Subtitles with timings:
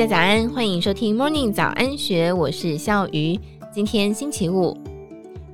[0.00, 3.38] 大家早安，欢迎收听 Morning 早安学，我是笑鱼。
[3.70, 4.74] 今天星期五，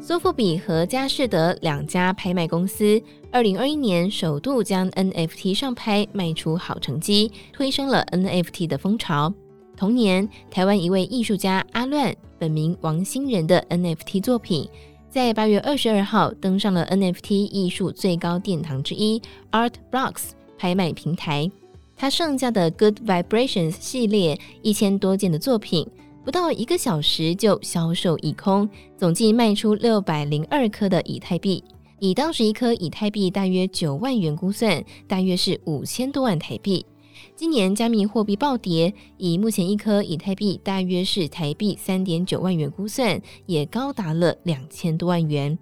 [0.00, 9.34] 苏富比和佳士得两家拍卖公司，二零二一年首度将 NFT 上拍卖出好成绩，推升了 NFT 的风潮。
[9.76, 14.68] 同年，台湾一位艺术家阿乱（本名王兴仁）的 NFT 作品，
[15.10, 19.20] 在八月二十二号登上了 NFT 艺术最高殿堂之一
[19.50, 21.50] Art Blocks 拍卖平台。
[21.98, 25.84] 他上架的 Good Vibrations 系列一千多件的作品，
[26.24, 31.64] 不到一个小时就销售一空，总计卖出六百零二颗的以太币，
[31.98, 36.86] 以当时一颗以太币大约九万元估算，大约是五千多万台币。
[37.34, 45.58] 今年加密货币暴跌，以目前一颗以太币大约是台币三点九万元估算，也高达了两千多万元。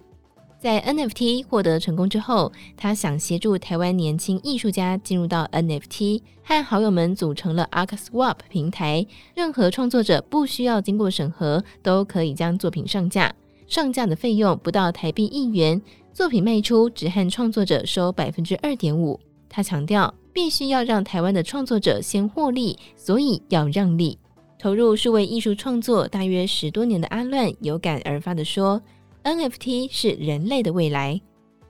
[0.59, 9.07] 在 NFT 获得成功之后，他想协助台湾年轻艺术家进入到 NFT，和好友们组成了 ArcSwap 平台。
[9.35, 13.33] 任何创作者不需要经过审核，都可以将作品上架。
[13.69, 15.81] 上架的费用不到台币一元，
[16.13, 19.21] 作品卖出只和创作者收百分之二点五。
[19.51, 24.19] 他强调，必须要让台湾的创作者先获利，所以要让利。
[24.59, 28.81] 投入数位艺术创作大约十多年的阿乱有感而发地说。
[29.27, 31.21] NFT 是人类的未来。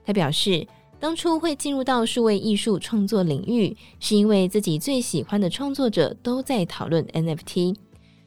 [0.05, 0.67] 他表示，
[0.99, 7.75] 当初会进入到数位艺术创作领域，是因为自己最喜欢的创作者都在讨论 NFT。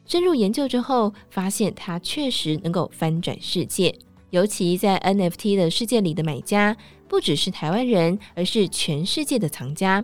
[0.05, 3.97] 深入研究之后，发现它确实能够翻转世界。
[4.31, 6.75] 尤其在 NFT 的世界里的买家，
[7.07, 10.03] 不只是台湾人，而是全世界的藏家。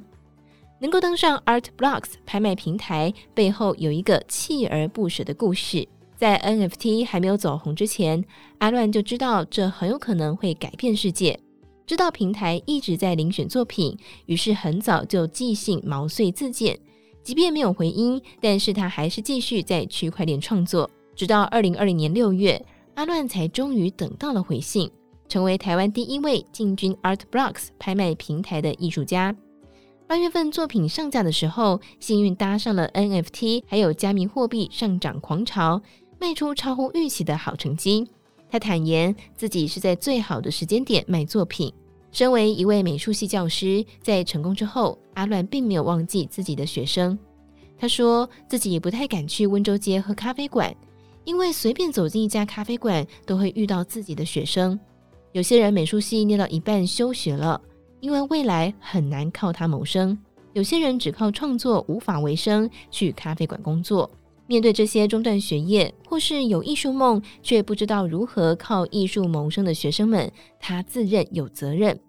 [0.80, 5.86] 能够登上 Art Blocks 拍卖平台，背后有一个锲而不舍的故事。
[6.18, 8.26] 在 NFT 还没有走红之前，
[8.58, 11.40] 阿乱就知道这很有可能会改变世界。
[11.86, 16.78] 知道平台一直在遴选作品，于是很早就寄信毛遂自荐。
[17.24, 20.90] 即便没有回音，但是他还是继续在区块链创作。
[21.16, 22.60] 直到二零二零年六月，
[22.96, 24.90] 阿乱才终于等到了回信，
[25.30, 29.36] 成为台湾第一位进军 Art Blocks 拍卖平台的艺术家。
[30.08, 35.82] 八月份作品上架的时候，幸运搭上了 NFT 还有加密货币上涨狂潮。
[36.20, 38.08] 卖出超乎预期的好成绩。
[38.50, 41.72] 他坦言自己是在最好的时间点卖作品。
[42.12, 47.18] 身为一位美术系教师，在成功之后，阿乱并没有忘记自己的学生。
[47.78, 50.74] 他说自己也不太敢去温州街喝咖啡馆，
[51.26, 54.80] 因为随便走进一家咖啡馆都会遇到自己的学生。
[55.34, 57.62] 有些人美术系念到一半休学了，
[58.00, 60.18] 因为未来很难靠他谋生。
[60.54, 64.10] 有些人只靠创作无法为生，去咖啡馆工作。
[64.48, 72.00] 面对这些中断学业或是有艺术梦却不知道如何靠艺术谋生的学生们，他自认有责任。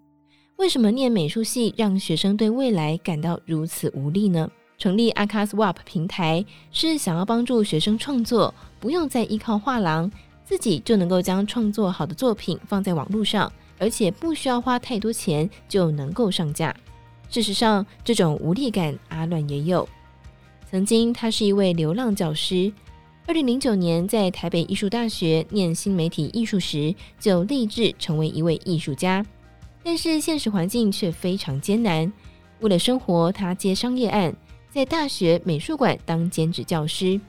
[0.55, 4.49] 为什么念美术系让学生对未来感到如此无力呢？
[4.77, 10.09] 成立 ArcSwap 平台是想要帮助学生创作，不用再依靠画廊，
[10.45, 16.73] 自己就能够将创作好的作品放在网络上，而且不需要花太多钱就能够上架。
[17.29, 19.87] 事实上，这种无力感阿乱也有。
[20.69, 22.71] 曾经，他是一位流浪教师。
[23.25, 29.25] 二零零九年，在台北艺术大学念新媒体艺术时，就立志成为一位艺术家。
[29.83, 32.11] 但是，现实环境却非常艰难。
[32.59, 34.31] 为了生活，他接商业案，
[34.69, 37.19] 在大学美术馆当兼职教师。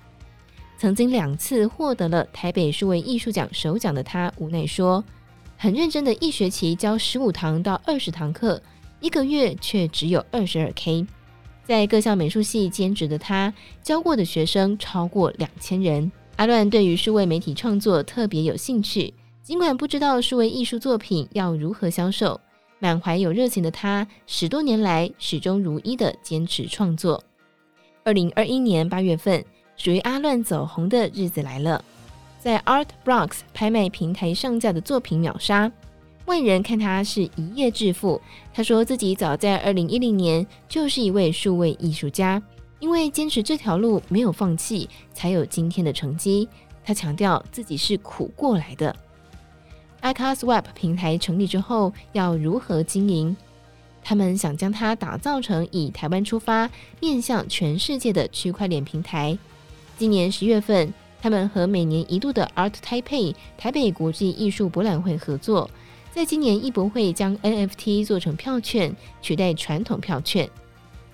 [0.77, 5.03] 曾经两次获得了台北数位艺术奖首奖的他，无奈说
[5.56, 8.62] ：“很认真的一学期教十五堂到二十堂课，
[9.00, 11.06] 一个月却只有二十二 K。”
[11.70, 16.10] 在各校美术系兼职的他，教过的学生超过两千人。
[16.34, 19.14] 阿乱对于数位媒体创作特别有兴趣，
[19.44, 22.41] 尽管不知道数位艺术作品要如何销售，
[22.81, 27.22] 满怀有热情的他，十多年来始终如一的坚持创作。
[28.02, 29.44] 二零二一年八月份，
[29.76, 31.84] 属于阿乱走红的日子来了，
[32.41, 35.70] 在 Art Blocks 拍卖平台上架的作品秒杀。
[36.26, 38.20] 外人看他是一夜致富。
[38.53, 42.40] 他说自己早在二零一零年就是一位数位艺术家，
[42.78, 46.49] 因为坚持这条路没有放弃，才有今天的成绩。
[46.84, 48.94] 他强调自己是苦过来的。
[50.02, 53.37] ArcSwap 平台成立之后要如何经营？
[54.02, 56.70] 他们想将它打造成以台湾出发，
[57.00, 59.37] 面向全世界的区块链平台。
[59.99, 65.69] 今年十月份，他们和每年一度的 Art Taipei 台北国际艺术博览会合作。
[66.12, 70.49] 在今年艺博会将 NFT 做成票券，取代传统票券。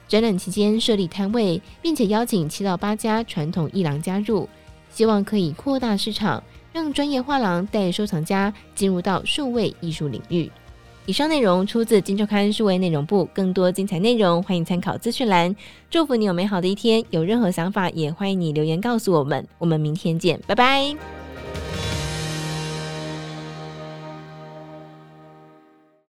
[0.08, 4.48] 展览期间设立摊位，并且邀请七到八家传统艺廊加入，
[4.90, 10.50] 希望可以扩大市场，让专业画廊带收藏家进入到数位艺术领域。
[11.04, 15.54] 以上内容出自《金周刊》数位内容部，更多精彩内容欢迎参考资讯栏。
[15.88, 19.46] 祝福你有美好的一天，有任何想法也欢迎你留言告诉我们。
[19.58, 21.25] 我们明天见，拜拜。